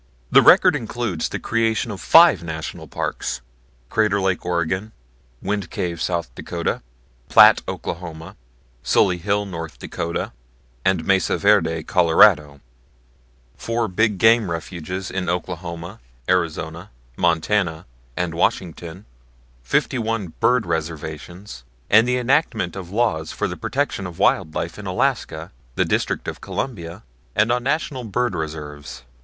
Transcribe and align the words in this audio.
The 0.31 0.41
record 0.41 0.75
includes 0.75 1.29
the 1.29 1.37
creation 1.37 1.91
of 1.91 2.01
five 2.01 2.41
National 2.43 2.87
Parks 2.87 3.39
Crater 3.91 4.19
Lake, 4.19 4.43
Oregon; 4.43 4.93
Wind 5.43 5.69
Cave, 5.69 6.01
South 6.01 6.33
Dakota; 6.33 6.81
Platt, 7.29 7.61
Oklahoma; 7.67 8.35
Sully 8.81 9.19
Hill, 9.19 9.45
North 9.45 9.77
Dakota, 9.77 10.31
and 10.83 11.05
Mesa 11.05 11.37
Verde, 11.37 11.83
Colorado; 11.83 12.61
four 13.55 13.87
big 13.87 14.17
game 14.17 14.49
refuges 14.49 15.11
in 15.11 15.29
Oklahoma, 15.29 15.99
Arizona, 16.27 16.89
Montana, 17.15 17.85
and 18.17 18.33
Washington; 18.33 19.05
fifty 19.61 19.99
one 19.99 20.29
bird 20.39 20.65
reservations; 20.65 21.63
and 21.91 22.07
the 22.07 22.17
enactment 22.17 22.75
of 22.75 22.89
laws 22.89 23.31
for 23.31 23.47
the 23.47 23.55
protection 23.55 24.07
of 24.07 24.17
wild 24.17 24.55
life 24.55 24.79
in 24.79 24.87
Alaska, 24.87 25.51
the 25.75 25.85
District 25.85 26.27
of 26.27 26.41
Columbia, 26.41 27.03
and 27.35 27.51
on 27.51 27.61
National 27.61 28.03
bird 28.03 28.33
reserves. 28.33 29.03